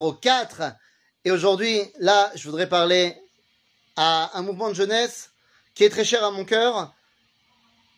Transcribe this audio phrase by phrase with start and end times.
[0.00, 0.62] au 4.
[1.24, 3.16] Et aujourd'hui, là, je voudrais parler
[3.96, 5.30] à un mouvement de jeunesse
[5.74, 6.94] qui est très cher à mon cœur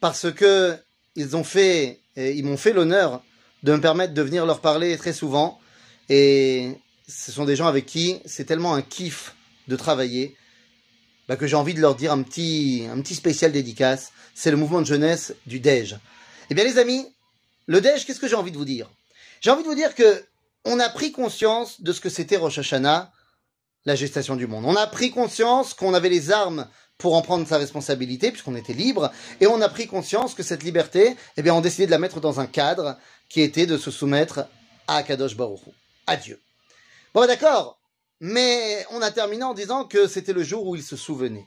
[0.00, 0.76] parce que
[1.16, 3.22] ils ont fait, ils m'ont fait l'honneur
[3.62, 5.60] de me permettre de venir leur parler très souvent.
[6.08, 6.76] Et
[7.08, 9.34] ce sont des gens avec qui c'est tellement un kiff
[9.68, 10.36] de travailler
[11.28, 14.12] bah, que j'ai envie de leur dire un petit, un petit spécial dédicace.
[14.34, 15.96] C'est le mouvement de jeunesse du DEJ.
[16.50, 17.06] Eh bien, les amis,
[17.66, 18.90] le DEJ, qu'est-ce que j'ai envie de vous dire?
[19.40, 20.24] J'ai envie de vous dire que
[20.64, 23.12] on a pris conscience de ce que c'était Rosh Hashanah,
[23.84, 24.64] la gestation du monde.
[24.64, 28.72] On a pris conscience qu'on avait les armes pour en prendre sa responsabilité, puisqu'on était
[28.72, 31.98] libre, et on a pris conscience que cette liberté, eh bien, on décidait de la
[31.98, 32.96] mettre dans un cadre
[33.28, 34.46] qui était de se soumettre
[34.86, 35.60] à Kadosh Baruch
[36.06, 36.40] à Dieu.
[37.12, 37.78] Bon, d'accord,
[38.20, 41.46] mais on a terminé en disant que c'était le jour où il se souvenait.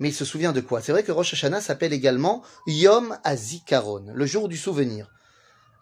[0.00, 0.80] Mais il se souvient de quoi?
[0.80, 5.10] C'est vrai que Rosh Hashanah s'appelle également Yom Azikaron, le jour du souvenir.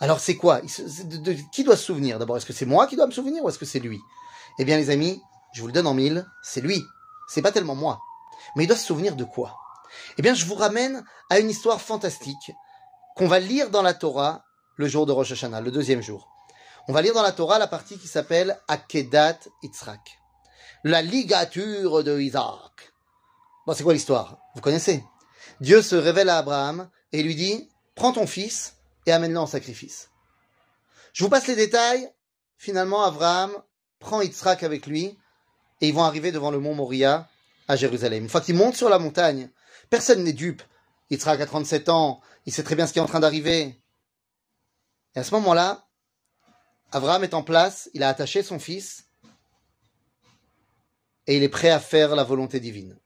[0.01, 0.61] Alors c'est quoi?
[1.53, 3.59] Qui doit se souvenir D'abord, est-ce que c'est moi qui dois me souvenir ou est-ce
[3.59, 4.01] que c'est lui?
[4.59, 5.23] Eh bien les amis,
[5.55, 6.85] je vous le donne en mille, c'est lui.
[7.29, 8.01] C'est pas tellement moi.
[8.55, 9.57] Mais il doit se souvenir de quoi?
[10.19, 12.53] Eh bien je vous ramène à une histoire fantastique
[13.17, 14.45] qu'on va lire dans la Torah
[14.77, 16.29] le jour de Rosh Hashanah, le deuxième jour.
[16.89, 20.19] On va lire dans la Torah la partie qui s'appelle Akedat Yitzhak.
[20.85, 22.93] La ligature de Isaac.
[23.67, 24.39] Bon, c'est quoi l'histoire?
[24.55, 25.03] Vous connaissez?
[25.61, 28.76] Dieu se révèle à Abraham et lui dit, prends ton fils
[29.07, 30.11] et amène-le en sacrifice.
[31.13, 32.11] Je vous passe les détails.
[32.59, 33.53] Finalement, Abraham
[33.99, 35.19] prend Yitzhak avec lui
[35.81, 37.29] et ils vont arriver devant le mont Moria
[37.69, 38.25] à Jérusalem.
[38.25, 39.51] Une fois qu'ils montent sur la montagne,
[39.91, 40.63] personne n'est dupe.
[41.11, 43.81] Yitzhak a 37 ans, il sait très bien ce qui est en train d'arriver.
[45.15, 45.87] Et à ce moment-là,
[46.93, 49.07] Abraham est en place, il a attaché son fils
[51.27, 52.99] et il est prêt à faire la volonté divine.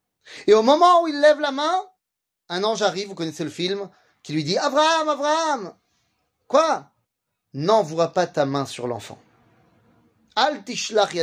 [0.46, 1.84] Et au moment où il lève la main,
[2.48, 3.88] un ange arrive, vous connaissez le film,
[4.22, 5.74] qui lui dit Abraham, Abraham,
[6.50, 6.90] Quoi?
[7.54, 9.20] N'envoie pas ta main sur l'enfant.
[10.34, 11.14] Al tishlach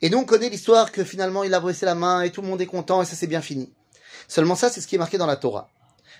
[0.00, 2.48] Et donc on connaît l'histoire que finalement il a brisé la main et tout le
[2.48, 3.74] monde est content et ça s'est bien fini.
[4.28, 5.68] Seulement ça, c'est ce qui est marqué dans la Torah.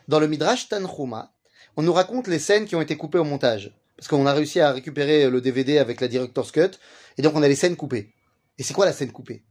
[0.07, 1.33] Dans le Midrash Tanchuma,
[1.79, 3.75] on nous raconte les scènes qui ont été coupées au montage.
[3.97, 6.73] Parce qu'on a réussi à récupérer le DVD avec la Director's Cut,
[7.17, 8.13] et donc on a les scènes coupées.
[8.59, 9.47] Et c'est quoi la scène coupée?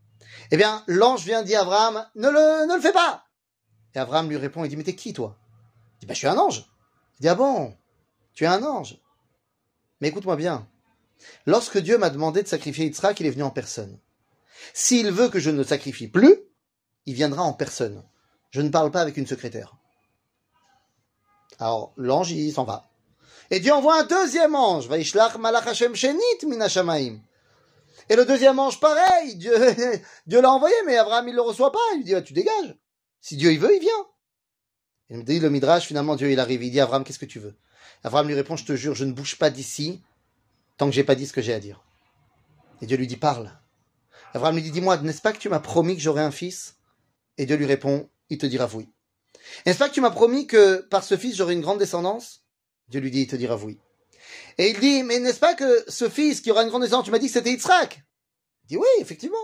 [0.52, 3.26] Eh bien, l'ange vient dire à Abraham, ne le, ne le fais pas
[3.96, 5.40] Et Abraham lui répond, il dit, mais t'es qui toi?
[5.96, 6.70] Il dit, bah je suis un ange.
[7.18, 7.76] Il dit, ah bon?
[8.36, 9.00] Tu es un ange.
[10.00, 10.68] Mais écoute-moi bien.
[11.46, 13.98] Lorsque Dieu m'a demandé de sacrifier Yitzhak, il est venu en personne.
[14.74, 16.38] S'il veut que je ne sacrifie plus,
[17.06, 18.04] il viendra en personne.
[18.52, 19.76] Je ne parle pas avec une secrétaire.
[21.60, 22.90] Alors, l'ange, il s'en va.
[23.52, 24.90] Et Dieu envoie un deuxième ange.
[28.10, 29.36] Et le deuxième ange, pareil.
[29.36, 29.54] Dieu,
[30.42, 31.80] l'a envoyé, mais Abraham, il le reçoit pas.
[31.94, 32.76] Il lui dit, bah, tu dégages.
[33.22, 34.06] Si Dieu, il veut, il vient.
[35.10, 36.64] Il me dit le Midrash, finalement, Dieu, il arrive.
[36.64, 37.56] Il dit, Abraham, qu'est-ce que tu veux?
[38.04, 40.02] Abraham lui répond, je te jure, je ne bouge pas d'ici
[40.78, 41.84] tant que j'ai pas dit ce que j'ai à dire.
[42.82, 43.52] Et Dieu lui dit, parle.
[44.34, 46.76] Abraham lui dit, dis-moi, n'est-ce pas que tu m'as promis que j'aurais un fils?
[47.38, 48.90] Et Dieu lui répond, il te dira oui.
[49.66, 52.46] N'est-ce pas que tu m'as promis que par ce fils j'aurai une grande descendance?
[52.90, 53.80] Dieu lui dit, il te dira oui.
[54.58, 57.12] Et il dit, mais n'est-ce pas que ce fils qui aura une grande descendance, tu
[57.12, 58.04] m'as dit que c'était Yitzhak?
[58.64, 59.38] Il dit, oui, effectivement.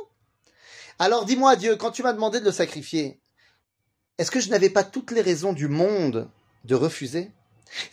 [1.00, 3.21] Alors dis-moi, Dieu, quand tu m'as demandé de le sacrifier,
[4.22, 6.30] est-ce que je n'avais pas toutes les raisons du monde
[6.64, 7.32] de refuser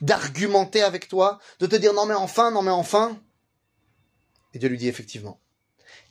[0.02, 3.18] d'argumenter avec toi, de te dire non mais enfin, non mais enfin.
[4.52, 5.40] Et Dieu lui dit effectivement?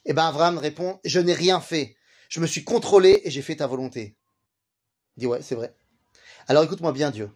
[0.06, 1.96] Et eh ben Abraham répond, je n'ai rien fait.
[2.30, 4.16] Je me suis contrôlé et j'ai fait ta volonté.
[5.18, 5.76] Il dit ouais, c'est vrai.
[6.48, 7.30] Alors écoute-moi bien Dieu.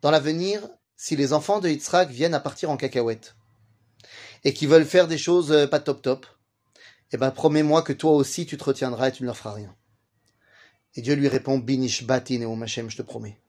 [0.00, 3.34] Dans l'avenir, si les enfants de Yitzhak viennent à partir en cacahuète
[4.44, 6.26] et qui veulent faire des choses euh, pas top top,
[7.10, 9.74] eh ben promets-moi que toi aussi tu te retiendras et tu ne leur feras rien.
[10.94, 13.40] Et Dieu lui répond, Binish batin et Machem, je te promets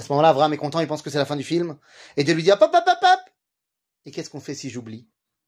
[0.00, 1.76] à ce moment-là, Abraham est content, il pense que c'est la fin du film.
[2.16, 3.20] Et Dieu lui dit, hop, hop, hop, hop,
[4.06, 5.06] Et qu'est-ce qu'on fait si j'oublie?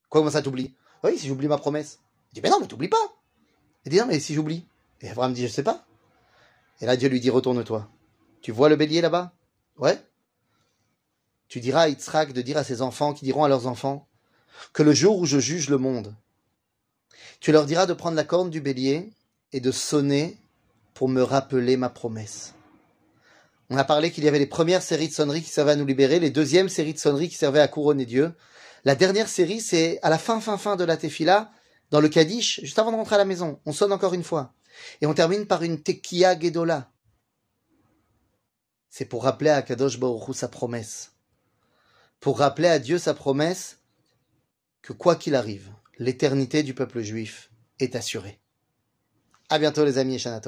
[0.09, 2.01] Quoi, comment ça t'oublie Oui, si j'oublie ma promesse.
[2.31, 2.97] Il dit, mais non, mais t'oublies pas.
[3.85, 4.67] Il dit, non, mais si j'oublie
[5.01, 5.87] Et Abraham dit, je sais pas.
[6.81, 7.89] Et là, Dieu lui dit, retourne-toi.
[8.43, 9.33] Tu vois le bélier là-bas?
[9.79, 9.99] Ouais.
[11.49, 14.09] Tu diras à Yitzhak de dire à ses enfants, qui diront à leurs enfants,
[14.73, 16.15] que le jour où je juge le monde,
[17.41, 19.11] tu leur diras de prendre la corne du bélier
[19.53, 20.39] et de sonner
[20.95, 22.55] pour me rappeler ma promesse.
[23.71, 25.87] On a parlé qu'il y avait les premières séries de sonneries qui servaient à nous
[25.87, 28.35] libérer, les deuxièmes séries de sonneries qui servaient à couronner Dieu.
[28.85, 31.51] La dernière série, c'est à la fin, fin, fin de la tefila,
[31.91, 33.61] dans le Kaddish, juste avant de rentrer à la maison.
[33.65, 34.53] On sonne encore une fois.
[35.01, 36.91] Et on termine par une Tekia Gedola.
[38.91, 41.13] C'est pour rappeler à Kadosh Baruch sa promesse.
[42.21, 43.79] Pour rappeler à Dieu sa promesse
[44.83, 48.42] que quoi qu'il arrive, l'éternité du peuple juif est assurée.
[49.53, 50.41] À bientôt les amis et Shana